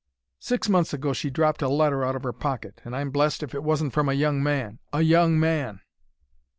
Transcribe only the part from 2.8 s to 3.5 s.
and I'm blest